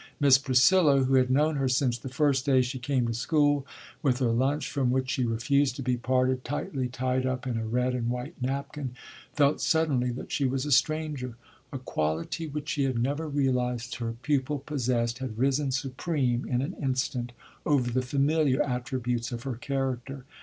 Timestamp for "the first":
1.95-2.43